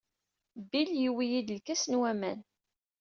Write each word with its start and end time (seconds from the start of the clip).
Bill 0.69 0.89
yuwey-iyi-d 1.03 1.49
lkas 1.57 1.83
n 1.87 1.93
waman. 1.99 2.39